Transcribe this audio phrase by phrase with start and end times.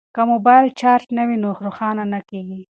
[0.15, 2.61] که موبایل چارج نه وي نو نه روښانه کیږي.